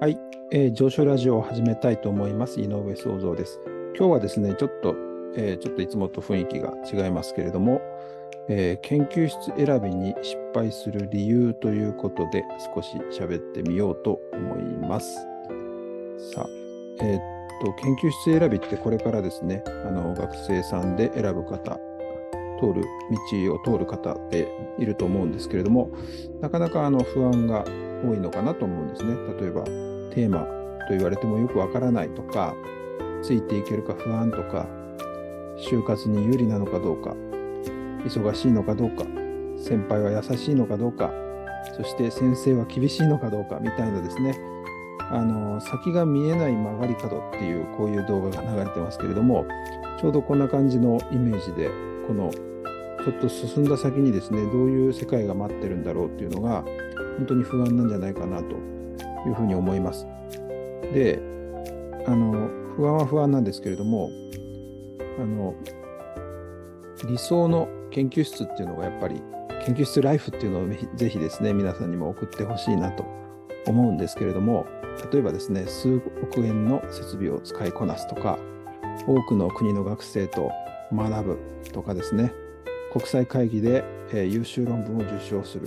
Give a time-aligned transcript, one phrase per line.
[0.00, 0.18] はい、
[0.52, 2.60] えー、上昇ラジオを始めたいと思います。
[2.60, 3.60] 井上創造です。
[3.96, 4.94] 今日はですね、ちょっと、
[5.36, 7.80] えー、ちょっといつもと雰囲気が違いますけれども、
[8.48, 12.44] えー、研究室選びに失敗する理由ということで
[12.74, 15.16] 少し喋ってみようと思います。
[16.32, 16.48] さあ、
[17.02, 17.20] えー、っ
[17.60, 21.78] と、研究室選びってこれからですね、あの学生さんで選ぶ方、
[22.58, 22.84] 通る
[23.42, 24.48] 道を通る方で
[24.78, 25.90] いると思うんですけれども、
[26.40, 27.64] なかなかあの不安が
[28.04, 29.14] 多いのかなと思うんですね。
[29.40, 29.64] 例えば、
[30.14, 30.40] テーマ
[30.88, 32.54] と言われてもよくわからないとか、
[33.22, 34.66] ついていけるか不安とか、
[35.58, 37.16] 就活に有利なのかどうか、
[38.04, 39.04] 忙しいのかどうか、
[39.58, 41.10] 先輩は優しいのかどうか、
[41.76, 44.38] そして先生は厳しいのかどうかみたいなですね、
[45.10, 49.46] あの先が見えない曲がり角っていうこういう動画が流れてますけれども、
[50.00, 51.70] ちょうどこんな感じのイメージで、
[52.06, 52.30] この
[53.04, 56.64] ちょっと進んだ先にですね、どういう世界が待ってるんだろうっていうのが、
[57.18, 58.56] 本当に不安なんじゃないかなと
[59.26, 60.06] いうふうに思います。
[60.92, 61.20] で、
[62.06, 64.10] あの、不安は不安なんですけれども、
[65.18, 65.54] あの、
[67.06, 69.22] 理想の研究室っていうのがやっぱり、
[69.64, 73.04] 研究室ライフっていうのをぜひですね、皆さんにも送ってほしいなと
[73.66, 74.66] 思うんですけれども、
[75.12, 78.38] 例えばですね、数億円の設備を使いこなすとか、
[79.06, 80.50] 多くの国の学生と
[80.92, 81.38] 学ぶ
[81.72, 82.32] とかですね、
[82.92, 85.66] 国際会議で、えー、優秀論文を受賞する、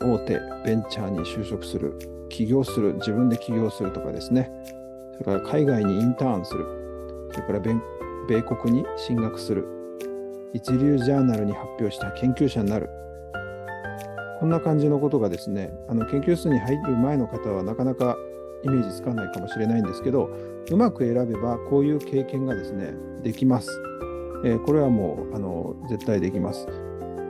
[0.00, 4.50] 大手ベンチャーに就職する、起業する、自分で起業するとかですね、
[5.12, 6.64] それから海外にインターンする、
[7.32, 9.66] それから米国に進学する、
[10.54, 12.88] 一流ジャーナルに発表した研究者になる、
[14.40, 18.16] こんな感じのことがですね、あの研究室に入る前の方はなかなか
[18.62, 20.30] イメージつかないかもしれないんですけど、
[20.70, 23.70] うまく選べばこういう経験がですね、できます。
[24.44, 26.66] えー、これはもうあの絶対できます。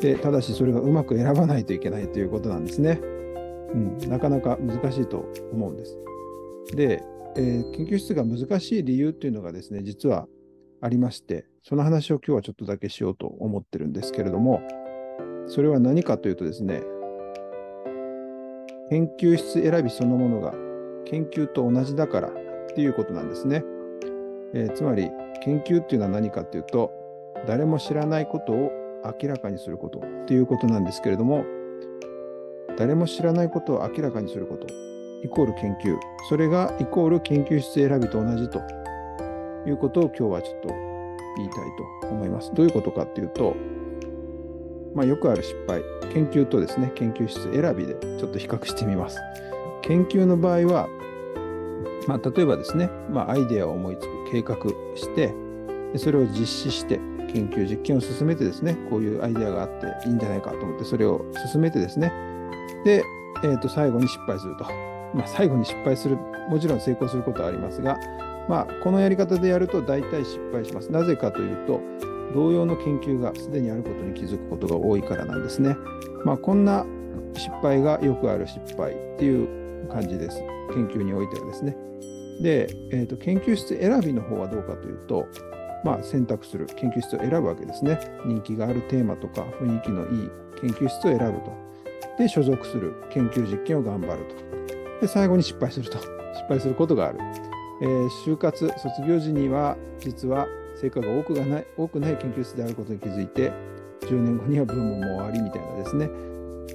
[0.00, 3.00] でただしそれがうまく選ばないといけないということなんですね。
[3.02, 5.98] うん、なかなか難しいと思うんです。
[6.74, 7.02] で、
[7.36, 10.26] えー、研究室が難しい理由っていうのがですね、実は
[10.80, 14.62] ありまして、その話を今日はちょっとだけしようと思ってるんですけれども、
[15.46, 16.82] それは何かというとですね、
[18.90, 20.52] 研究室選びそのものが
[21.06, 22.32] 研究と同じだからっ
[22.74, 23.64] ていうことなんですね。
[24.52, 25.10] えー、つまり、
[25.42, 26.92] 研究っていうのは何かというと、
[27.46, 28.72] 誰も知らないことを
[29.22, 31.44] 明らかにすることっていうことなんですけれども、
[32.76, 34.66] 誰も知らないことを明らかにすること、
[35.22, 35.96] イコール研究。
[36.28, 38.62] それがイコール研究室選びと同じと
[39.66, 40.68] いうことを今日はちょっと
[41.36, 41.58] 言いたい
[42.02, 42.52] と思います。
[42.54, 43.54] どういうことかっていうと、
[44.94, 49.20] まあ、よくある失敗、研究とですね、研究室選びでちょっと比較してみます。
[49.82, 50.88] 研究の場合は、
[52.06, 54.56] まあ、例えばですね、まあ、アイデアを思いつく、計画
[54.94, 55.34] して、
[55.96, 57.00] それを実施して、
[57.34, 62.12] 研究実験を進めてですね、こういうアイデアがあっていいんじゃないかと思って、それを進めてですね、
[62.84, 63.02] で、
[63.42, 64.64] えー、と最後に失敗すると。
[65.14, 66.16] まあ、最後に失敗する、
[66.48, 67.98] もちろん成功することはありますが、
[68.48, 70.90] まあ、このやり方でやると大体失敗します。
[70.90, 71.80] なぜかというと、
[72.34, 75.76] 同様の研究がすでにあることに気づくことが多いからなんですね。
[76.24, 76.84] まあ、こんな
[77.34, 80.40] 失敗がよくある失敗っていう感じです。
[80.72, 81.76] 研究においてはですね。
[82.42, 85.26] で、えーと、研究室選びの方はどうかというと、
[85.84, 88.00] まあ、選択する研究室を選ぶわけですね。
[88.24, 90.30] 人気があるテーマとか雰囲気のいい
[90.60, 91.52] 研究室を選ぶと。
[92.18, 95.00] で、所属する研究実験を頑張ると。
[95.02, 95.98] で、最後に失敗すると。
[96.34, 97.18] 失敗することがある。
[97.82, 100.46] えー、就活、卒業時には、実は
[100.76, 103.52] 成果が多くがない多くない研究室であることに気づいて、
[104.02, 106.10] 10年後にはブームも終わりみたいなですね。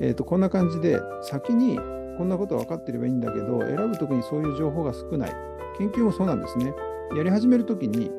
[0.02, 1.78] えーと、こんな感じで、先に
[2.18, 5.34] こんなこと分かってればいいんだけど、選ぶときにそういう情報が少ない。
[5.78, 6.74] 研究もそうなんですね。
[7.16, 8.12] やり始めるときに、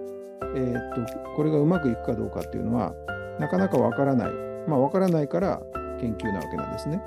[0.54, 2.94] えーと、これがうまくいくかどうかっていうのは、
[3.38, 4.30] なかなか分からない。
[4.68, 5.62] まあ、分からないから、
[6.00, 7.02] 研究なわけなんですね。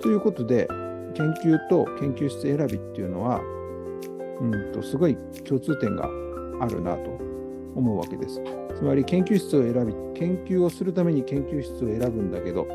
[0.00, 0.68] ということで、
[1.14, 3.40] 研究と研究室選びっていうのは、
[4.40, 6.08] うんと、すごい共通点が
[6.60, 7.10] あるなと
[7.74, 8.40] 思うわけです。
[8.76, 12.66] つまり研究室を選び、研究をするために研究室を選ぶんだけど、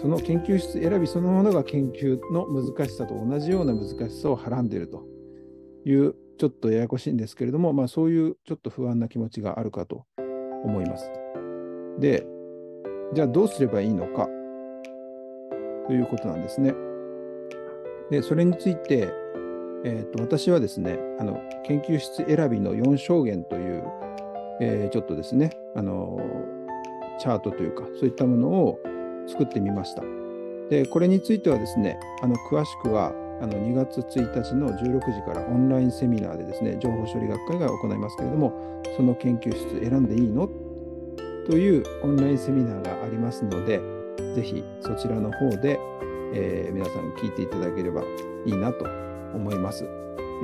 [0.00, 5.04] その研究室選びそのものが研究の難しさと同じような難しさをはらんでいると
[5.84, 10.06] いう、ちょっとややこしいんですけれども、まあ、そういうちょっと不安な気持ちがあるかと
[10.64, 11.10] 思います。
[11.98, 12.26] で、
[13.12, 14.26] じゃあどうすればいいのか
[15.86, 16.72] ということなんですね。
[18.10, 19.12] で、それについて、
[19.84, 23.84] えーと、私はですね、あの研究室選びの4証言という、
[24.62, 26.18] えー、ちょっとですね、あの
[27.18, 28.78] チャートというか、そういったものを
[29.26, 30.02] 作ってみました。
[30.70, 38.52] で、これについてはですね、あの詳しくはあの2月1日の16時からオンラインセミナーでですね、情報処理学会が行いますけれども、
[38.96, 40.48] その研究室選んでいいの？
[41.46, 43.80] というオンラインセミナーがありますので、
[44.34, 45.80] ぜひそちらの方で、
[46.34, 48.02] えー、皆さん聞いていただければ
[48.44, 48.84] いいなと
[49.34, 49.84] 思います。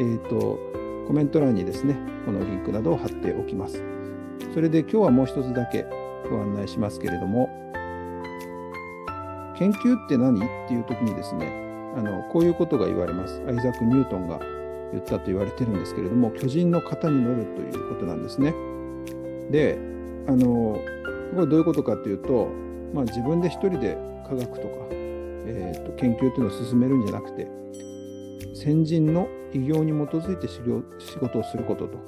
[0.01, 0.59] えっ、ー、と、
[1.07, 3.83] コメント欄にですね、このリンクなどを貼っておきます。
[4.55, 5.85] それで今日はもう一つだけ
[6.31, 7.51] ご案内しますけれども、
[9.59, 10.39] 研究って何？
[10.39, 11.66] っていう時にですね、
[11.97, 13.43] あのこういうことが言われます。
[13.49, 14.39] アイザック・ニュートンが
[14.93, 18.55] 言ったと言われてるんですけれども、巨人の型に乗るということなんですね。
[19.51, 19.79] で、
[20.29, 20.79] あの
[21.35, 22.49] これどういうことかというと、
[22.93, 23.97] まあ、自分で一人で
[24.29, 27.49] 科学とか、えーと、研究というのを進めるんじゃなくて、
[28.55, 30.61] 先人の偉業に基づいて仕
[31.19, 31.99] 事をすることと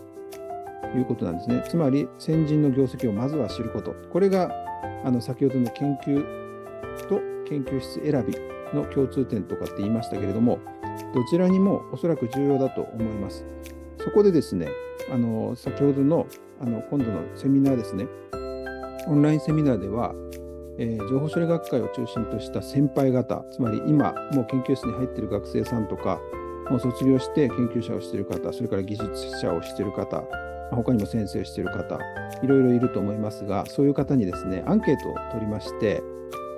[0.97, 1.65] いうことなんですね。
[1.67, 3.95] つまり、先人の業績をまずは知ること。
[4.13, 4.51] これが
[5.05, 6.23] あの先ほどの研究
[7.09, 8.35] と研究室選び
[8.75, 10.59] の共通点とかって言いましたけれども、
[11.15, 13.47] どちらにもおそらく重要だと思います。
[13.99, 14.69] そこでですね、
[15.13, 16.27] あの先ほどの
[16.61, 18.07] あの今度のセミナーですね、
[19.07, 20.15] オンラインセミナーでは、
[20.79, 26.21] えー、情報処理学会を中心とした先輩方、つまり今、もう研究室に入っている学生さんとか、
[26.71, 30.23] もう卒業して研究者をしている方、それから技術者をしている方、
[30.71, 31.99] 他にも先生をしている方、
[32.43, 36.03] いろいろいると思いますが、そういう方にですね、アンケートを取りまして、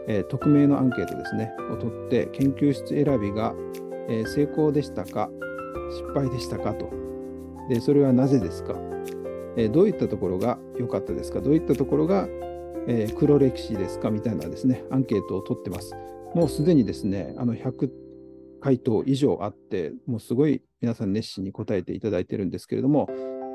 [0.08, 3.54] えー、匿名のアンケートですね、を取って、研究室選びが、
[4.08, 5.30] えー、成功でしたか、
[5.90, 6.90] 失敗でしたかと。
[7.68, 8.74] で、それはなぜですか、
[9.56, 12.28] えー、どういったところが良かったですかどういったところが、
[12.86, 15.94] え黒歴史ですかみたいなですね、アンケートを取ってます。
[16.34, 17.90] もうすでにですね、あの100
[18.60, 23.08] 回答以上あって、もうすごい皆さん熱心に答えていただいてるんですけれども、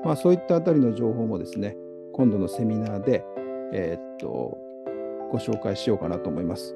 [0.04, 1.76] まあ、そういったあたりの情報もですね、
[2.14, 3.24] 今度のセミナーで、
[3.74, 4.58] えー、っと、
[5.31, 6.75] ご紹介しようかなと思います。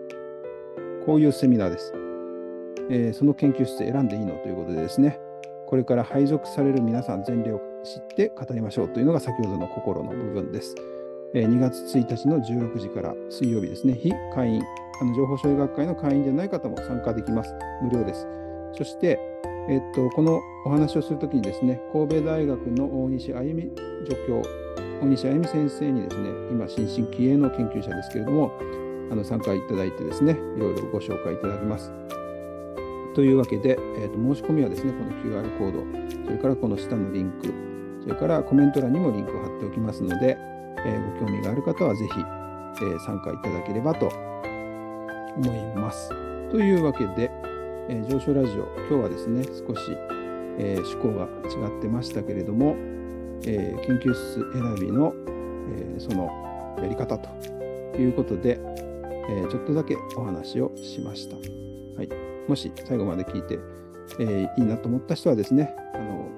[1.06, 1.94] こういうセミナーです。
[2.92, 5.20] えー、その研究室選んでいいのということでですね、
[5.68, 10.76] これから配属される皆さん全例を知って語りましょうというのが先ほどの心の部分です。
[11.34, 14.64] えー、2月1日の16時から水曜日ですね、非会員、
[15.02, 17.54] あの情報処理学会の会員じゃない方も参加できます。
[17.84, 18.28] 無料です。
[18.74, 19.20] そして、
[19.70, 23.72] えっと、このお話をするときにですね、神戸大学の大西あゆみ
[24.06, 24.42] 助教、
[25.02, 28.52] 大西あゆみ先生にですね、今、新進気鋭の研究者ですけれども、
[29.12, 31.92] あの参加いただいてですね、いろいろご紹介いただきます。
[33.16, 37.54] というわけで、えーと、申し込みはですね、この QR コード、それからこの下のリンク、
[38.04, 40.38] それからコメント欄にもリンクを貼っておきますので、
[40.86, 44.08] えー、ご興味がある方はぜひ、えー、参加いただければと
[45.38, 46.10] 思います。
[46.52, 47.32] というわけで、
[47.88, 49.98] えー、上昇ラジオ、今日はですね、少し、
[50.58, 51.26] えー、趣向が
[51.68, 52.76] 違ってましたけれども、
[53.46, 57.30] えー、研究室選びの、えー、そのやり方と
[57.98, 58.60] いうことで、
[59.30, 61.36] え、ちょっとだけお話をしました。
[61.36, 62.10] はい、
[62.48, 63.60] もし最後まで聞いて、
[64.20, 66.30] えー、いいなと思った人はですね、あの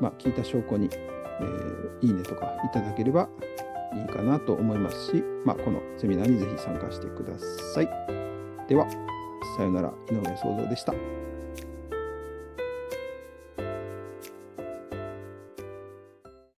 [0.00, 3.28] まあ、聞いた証拠に、え、いいねとかいただければ
[3.94, 7.38] いいかなと思いますし、まあ、このセミナーにぜひ参加してくだ
[7.74, 7.88] さい。
[8.68, 8.88] では、
[9.56, 10.94] さよなら、井上創造でした。